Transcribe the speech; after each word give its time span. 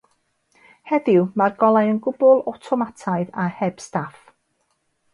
Heddiw, 0.91 1.25
mae'r 1.41 1.53
golau 1.59 1.91
yn 1.97 2.01
gwbl 2.09 2.43
awtomataidd 2.55 3.33
a 3.45 3.49
heb 3.63 3.89
staff. 3.89 4.21